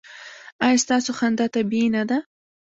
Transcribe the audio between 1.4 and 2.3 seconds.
طبیعي نه ده؟